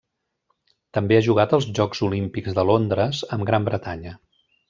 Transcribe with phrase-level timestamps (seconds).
[0.97, 4.17] També ha jugat els Jocs Olímpics de Londres amb Gran Bretanya.